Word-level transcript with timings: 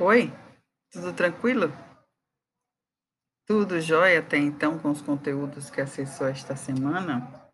Oi, 0.00 0.32
tudo 0.90 1.12
tranquilo? 1.12 1.72
Tudo 3.46 3.80
jóia 3.80 4.18
até 4.18 4.36
então 4.36 4.76
com 4.76 4.90
os 4.90 5.00
conteúdos 5.00 5.70
que 5.70 5.80
acessou 5.80 6.26
esta 6.26 6.56
semana? 6.56 7.48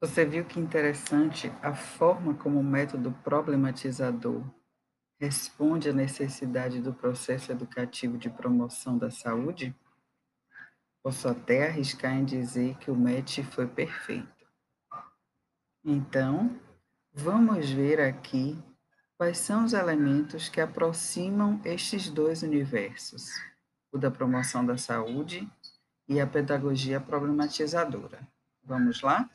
Você 0.00 0.24
viu 0.24 0.44
que 0.44 0.58
interessante 0.58 1.52
a 1.62 1.72
forma 1.72 2.34
como 2.34 2.58
o 2.58 2.64
método 2.64 3.12
problematizador 3.22 4.42
responde 5.20 5.90
à 5.90 5.92
necessidade 5.92 6.80
do 6.80 6.92
processo 6.92 7.52
educativo 7.52 8.18
de 8.18 8.28
promoção 8.28 8.98
da 8.98 9.12
saúde? 9.12 9.72
Posso 11.00 11.28
até 11.28 11.68
arriscar 11.68 12.12
em 12.12 12.24
dizer 12.24 12.76
que 12.78 12.90
o 12.90 12.96
match 12.96 13.38
foi 13.52 13.68
perfeito. 13.68 14.44
Então, 15.84 16.58
vamos 17.12 17.70
ver 17.70 18.00
aqui 18.00 18.60
quais 19.16 19.38
são 19.38 19.64
os 19.64 19.72
elementos 19.72 20.48
que 20.48 20.60
aproximam 20.60 21.60
estes 21.64 22.08
dois 22.10 22.42
universos, 22.42 23.30
o 23.92 23.98
da 23.98 24.10
promoção 24.10 24.66
da 24.66 24.76
saúde 24.76 25.48
e 26.08 26.20
a 26.20 26.26
pedagogia 26.26 27.00
problematizadora. 27.00 28.26
Vamos 28.64 29.02
lá? 29.02 29.30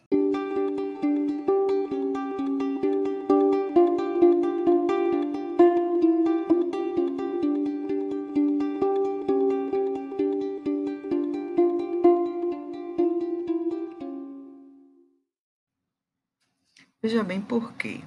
Veja 17.01 17.23
bem 17.23 17.41
por 17.41 17.73
quê. 17.73 18.03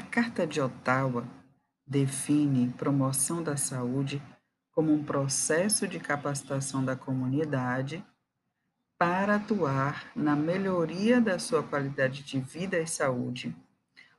A 0.00 0.02
Carta 0.02 0.46
de 0.46 0.62
Ottawa 0.62 1.28
define 1.86 2.72
promoção 2.72 3.42
da 3.42 3.58
saúde 3.58 4.20
como 4.72 4.94
um 4.94 5.04
processo 5.04 5.86
de 5.86 6.00
capacitação 6.00 6.82
da 6.82 6.96
comunidade 6.96 8.02
para 8.96 9.36
atuar 9.36 10.10
na 10.16 10.34
melhoria 10.34 11.20
da 11.20 11.38
sua 11.38 11.62
qualidade 11.62 12.22
de 12.22 12.40
vida 12.40 12.78
e 12.78 12.86
saúde, 12.86 13.54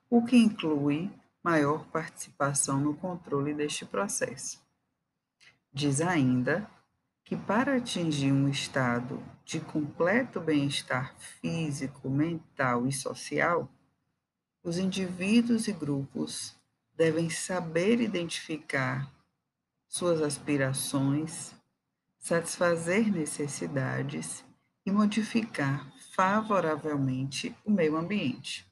o 0.07 0.23
que 0.23 0.37
inclui 0.37 1.11
maior 1.43 1.83
participação 1.87 2.79
no 2.79 2.93
controle 2.93 3.51
deste 3.51 3.83
processo. 3.83 4.61
Diz 5.73 5.99
ainda 5.99 6.69
que 7.23 7.35
para 7.35 7.77
atingir 7.77 8.31
um 8.31 8.47
estado 8.47 9.19
de 9.43 9.59
completo 9.59 10.39
bem-estar 10.39 11.15
físico, 11.17 12.07
mental 12.07 12.85
e 12.85 12.93
social, 12.93 13.67
os 14.63 14.77
indivíduos 14.77 15.67
e 15.67 15.73
grupos 15.73 16.55
devem 16.95 17.29
saber 17.29 17.99
identificar 17.99 19.11
suas 19.87 20.21
aspirações, 20.21 21.53
satisfazer 22.19 23.11
necessidades 23.11 24.45
e 24.85 24.91
modificar 24.91 25.91
favoravelmente 26.13 27.55
o 27.65 27.71
meio 27.71 27.97
ambiente. 27.97 28.69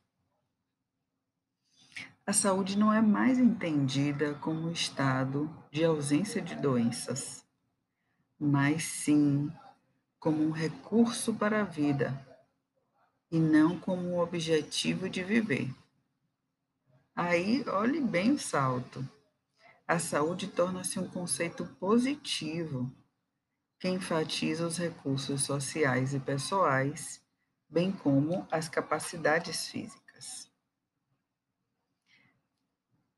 A 2.26 2.34
saúde 2.34 2.78
não 2.78 2.94
é 2.94 3.02
mais 3.02 3.40
entendida 3.40 4.36
como 4.36 4.68
um 4.68 4.72
estado 4.72 5.50
de 5.72 5.84
ausência 5.84 6.40
de 6.40 6.56
doenças, 6.56 7.44
mas 8.40 8.84
sim 8.84 9.52
como 10.20 10.44
um 10.44 10.52
recurso 10.52 11.34
para 11.34 11.62
a 11.62 11.64
vida 11.64 12.29
e 13.32 13.40
não 13.40 13.80
como 13.80 14.02
um 14.10 14.20
objetivo 14.20 15.10
de 15.10 15.24
viver. 15.24 15.74
Aí, 17.16 17.64
olhe 17.68 18.00
bem 18.02 18.32
o 18.32 18.40
salto. 18.40 19.08
A 19.88 20.00
saúde 20.00 20.48
torna-se 20.48 21.00
um 21.00 21.08
conceito 21.08 21.66
positivo 21.66 22.92
que 23.80 23.90
enfatiza 23.90 24.66
os 24.66 24.78
recursos 24.78 25.44
sociais 25.44 26.14
e 26.14 26.20
pessoais, 26.20 27.22
bem 27.68 27.92
como 27.92 28.48
as 28.52 28.68
capacidades 28.68 29.68
físicas. 29.68 30.52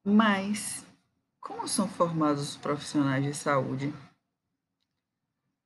Mas, 0.03 0.85
como 1.39 1.67
são 1.67 1.88
formados 1.88 2.50
os 2.50 2.57
profissionais 2.57 3.23
de 3.23 3.33
saúde? 3.33 3.94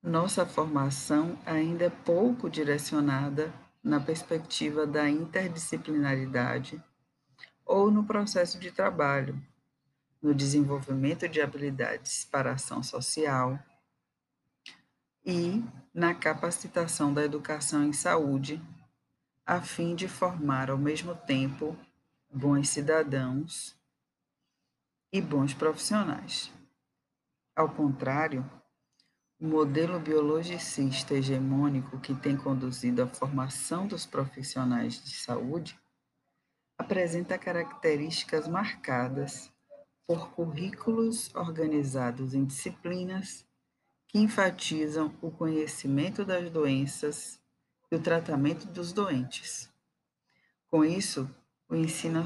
Nossa 0.02 0.46
formação 0.46 1.40
ainda 1.46 1.86
é 1.86 1.90
pouco 1.90 2.50
direcionada 2.50 3.54
na 3.86 4.00
perspectiva 4.00 4.88
da 4.88 5.08
interdisciplinaridade 5.08 6.84
ou 7.64 7.92
no 7.92 8.04
processo 8.04 8.58
de 8.58 8.72
trabalho, 8.72 9.40
no 10.20 10.34
desenvolvimento 10.34 11.30
de 11.30 11.40
habilidades 11.40 12.26
para 12.26 12.54
ação 12.54 12.82
social 12.82 13.60
e 15.24 15.64
na 15.94 16.16
capacitação 16.16 17.14
da 17.14 17.24
educação 17.24 17.84
em 17.84 17.94
saúde, 17.94 18.60
a 19.46 19.62
fim 19.62 19.94
de 19.94 20.08
formar 20.08 20.72
ao 20.72 20.80
mesmo 20.80 21.14
tempo 21.14 21.78
bons 22.34 22.70
cidadãos 22.70 23.78
e 25.14 25.22
bons 25.22 25.54
profissionais. 25.54 26.52
Ao 27.56 27.70
contrário, 27.70 28.44
o 29.40 29.46
modelo 29.46 30.00
biologicista 30.00 31.14
hegemônico 31.14 32.00
que 32.00 32.16
tem 32.16 32.38
conduzido 32.38 33.04
à 33.04 33.08
formação 33.08 33.86
dos 33.86 34.06
profissionais 34.06 35.04
de 35.04 35.14
saúde 35.14 35.78
apresenta 36.78 37.38
características 37.38 38.48
marcadas 38.48 39.52
por 40.08 40.30
currículos 40.32 41.34
organizados 41.36 42.34
em 42.34 42.46
disciplinas 42.46 43.46
que 44.08 44.20
enfatizam 44.20 45.14
o 45.22 45.30
conhecimento 45.30 46.24
das 46.24 46.50
doenças 46.50 47.42
e 47.92 47.96
o 47.96 48.00
tratamento 48.00 48.66
dos 48.68 48.94
doentes. 48.94 49.70
Com 50.68 50.86
isso, 50.86 51.30
o 51.68 51.76
ensino 51.76 52.24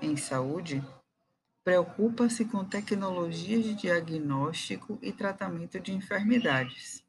em 0.00 0.16
saúde 0.16 0.82
Preocupa-se 1.68 2.46
com 2.46 2.64
tecnologias 2.64 3.62
de 3.62 3.74
diagnóstico 3.74 4.98
e 5.02 5.12
tratamento 5.12 5.78
de 5.78 5.92
enfermidades, 5.92 7.04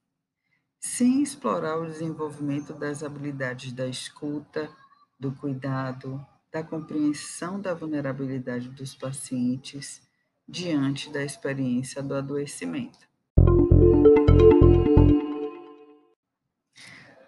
sem 0.78 1.24
explorar 1.24 1.78
o 1.78 1.86
desenvolvimento 1.86 2.74
das 2.74 3.02
habilidades 3.02 3.72
da 3.72 3.88
escuta, 3.88 4.70
do 5.18 5.32
cuidado, 5.32 6.22
da 6.52 6.62
compreensão 6.62 7.58
da 7.62 7.74
vulnerabilidade 7.74 8.68
dos 8.68 8.94
pacientes 8.94 10.02
diante 10.46 11.10
da 11.10 11.24
experiência 11.24 12.04
do 12.04 12.14
adoecimento. 12.14 13.08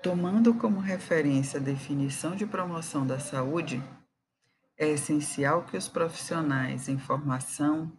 Tomando 0.03 0.53
como 0.55 0.81
referência 0.81 1.61
a 1.61 1.63
definição 1.63 2.35
de 2.35 2.45
promoção 2.45 3.07
da 3.07 3.19
saúde, 3.19 3.81
é 4.81 4.87
essencial 4.87 5.61
que 5.61 5.77
os 5.77 5.87
profissionais 5.87 6.89
em 6.89 6.97
formação 6.97 7.95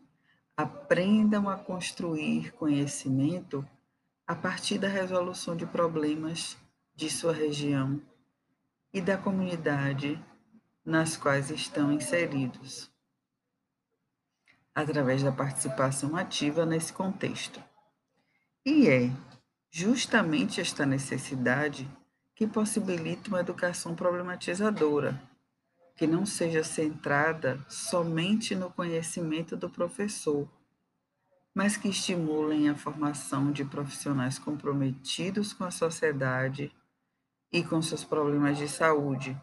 aprendam 0.56 1.48
a 1.48 1.56
construir 1.56 2.50
conhecimento 2.54 3.64
a 4.26 4.34
partir 4.34 4.78
da 4.78 4.88
resolução 4.88 5.54
de 5.54 5.64
problemas 5.64 6.58
de 6.92 7.08
sua 7.08 7.32
região 7.32 8.02
e 8.92 9.00
da 9.00 9.16
comunidade 9.16 10.20
nas 10.84 11.16
quais 11.16 11.52
estão 11.52 11.92
inseridos, 11.92 12.90
através 14.74 15.22
da 15.22 15.30
participação 15.30 16.16
ativa 16.16 16.66
nesse 16.66 16.92
contexto. 16.92 17.62
E 18.66 18.88
é 18.88 19.08
justamente 19.70 20.60
esta 20.60 20.84
necessidade 20.84 21.88
que 22.34 22.44
possibilita 22.44 23.28
uma 23.28 23.38
educação 23.38 23.94
problematizadora 23.94 25.30
que 25.96 26.06
não 26.06 26.24
seja 26.24 26.64
centrada 26.64 27.64
somente 27.68 28.54
no 28.54 28.70
conhecimento 28.70 29.56
do 29.56 29.68
professor, 29.68 30.48
mas 31.54 31.76
que 31.76 31.88
estimulem 31.88 32.68
a 32.68 32.74
formação 32.74 33.52
de 33.52 33.64
profissionais 33.64 34.38
comprometidos 34.38 35.52
com 35.52 35.64
a 35.64 35.70
sociedade 35.70 36.72
e 37.52 37.62
com 37.62 37.82
seus 37.82 38.02
problemas 38.02 38.56
de 38.56 38.68
saúde, 38.68 39.38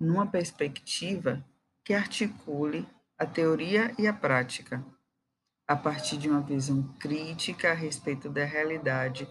numa 0.00 0.26
perspectiva 0.26 1.44
que 1.84 1.92
articule 1.92 2.88
a 3.18 3.26
teoria 3.26 3.94
e 3.98 4.06
a 4.06 4.12
prática, 4.12 4.84
a 5.66 5.76
partir 5.76 6.16
de 6.16 6.30
uma 6.30 6.40
visão 6.40 6.82
crítica 6.98 7.72
a 7.72 7.74
respeito 7.74 8.30
da 8.30 8.44
realidade, 8.44 9.28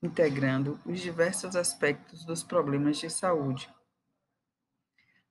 integrando 0.00 0.78
os 0.86 1.00
diversos 1.00 1.56
aspectos 1.56 2.24
dos 2.24 2.44
problemas 2.44 2.98
de 2.98 3.10
saúde 3.10 3.68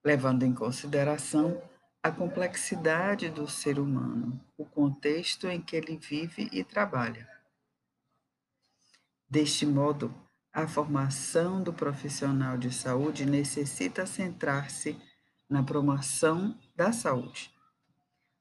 levando 0.03 0.43
em 0.43 0.53
consideração 0.53 1.61
a 2.01 2.11
complexidade 2.11 3.29
do 3.29 3.47
ser 3.47 3.79
humano, 3.79 4.39
o 4.57 4.65
contexto 4.65 5.47
em 5.47 5.61
que 5.61 5.75
ele 5.75 5.97
vive 5.97 6.47
e 6.51 6.63
trabalha. 6.63 7.27
Deste 9.29 9.65
modo, 9.65 10.13
a 10.53 10.67
formação 10.67 11.61
do 11.61 11.73
profissional 11.73 12.57
de 12.57 12.71
saúde 12.71 13.25
necessita 13.25 14.05
centrar-se 14.05 14.99
na 15.49 15.61
promoção 15.61 16.57
da 16.75 16.91
saúde, 16.91 17.53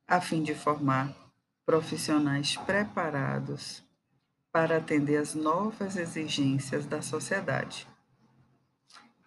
a 0.06 0.20
fim 0.20 0.42
de 0.42 0.54
formar 0.54 1.14
profissionais 1.64 2.56
preparados 2.56 3.84
para 4.52 4.78
atender 4.78 5.16
às 5.16 5.34
novas 5.34 5.96
exigências 5.96 6.86
da 6.86 7.02
sociedade. 7.02 7.86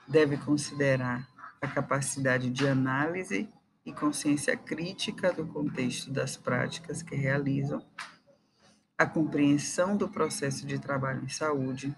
Deve 0.07 0.37
considerar 0.37 1.27
a 1.61 1.67
capacidade 1.67 2.49
de 2.49 2.67
análise 2.67 3.49
e 3.85 3.93
consciência 3.93 4.55
crítica 4.55 5.33
do 5.33 5.45
contexto 5.47 6.11
das 6.11 6.37
práticas 6.37 7.01
que 7.01 7.15
realizam, 7.15 7.85
a 8.97 9.05
compreensão 9.05 9.95
do 9.95 10.09
processo 10.09 10.65
de 10.65 10.77
trabalho 10.77 11.23
em 11.23 11.29
saúde, 11.29 11.95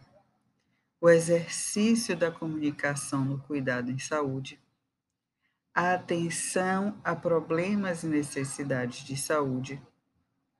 o 0.99 1.09
exercício 1.09 2.15
da 2.15 2.31
comunicação 2.31 3.25
no 3.25 3.39
cuidado 3.39 3.91
em 3.91 3.97
saúde, 3.97 4.59
a 5.73 5.93
atenção 5.93 6.99
a 7.03 7.15
problemas 7.15 8.03
e 8.03 8.07
necessidades 8.07 9.03
de 9.03 9.17
saúde, 9.17 9.81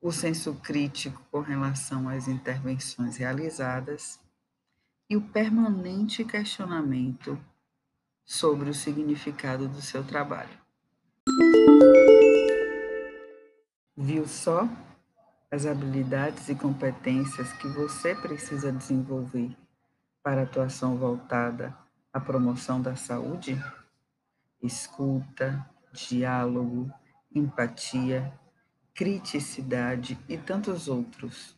o 0.02 0.12
senso 0.12 0.56
crítico 0.56 1.22
com 1.32 1.42
relação 1.42 2.10
às 2.10 2.28
intervenções 2.28 3.18
realizadas 3.18 4.20
e 5.08 5.16
o 5.16 5.22
permanente 5.22 6.26
questionamento 6.26 7.40
sobre 8.26 8.70
o 8.70 8.74
significado 8.74 9.68
do 9.68 9.82
seu 9.82 10.04
trabalho. 10.04 10.60
Viu 13.96 14.28
só 14.28 14.68
as 15.52 15.66
habilidades 15.66 16.48
e 16.50 16.56
competências 16.56 17.52
que 17.54 17.68
você 17.68 18.16
precisa 18.16 18.72
desenvolver 18.72 19.56
para 20.24 20.44
atuação 20.44 20.96
voltada 20.96 21.78
à 22.14 22.20
promoção 22.20 22.82
da 22.82 22.96
saúde? 22.96 23.62
Escuta, 24.62 25.70
diálogo, 25.92 26.92
empatia, 27.34 28.34
criticidade 28.94 30.18
e 30.28 30.38
tantos 30.38 30.88
outros. 30.88 31.56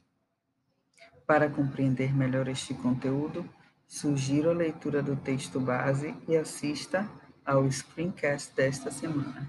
Para 1.26 1.50
compreender 1.50 2.16
melhor 2.16 2.48
este 2.48 2.74
conteúdo, 2.74 3.48
sugiro 3.94 4.50
a 4.50 4.54
leitura 4.54 5.04
do 5.04 5.16
texto 5.16 5.60
base 5.60 6.16
e 6.28 6.36
assista 6.36 7.08
ao 7.46 7.72
screencast 7.72 8.52
desta 8.56 8.90
semana. 8.90 9.48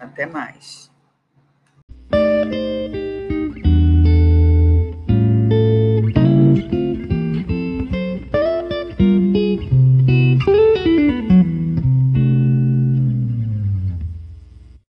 Até 0.00 0.26
mais! 0.26 0.90